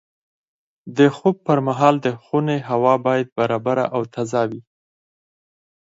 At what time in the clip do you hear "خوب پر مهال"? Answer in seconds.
1.15-1.95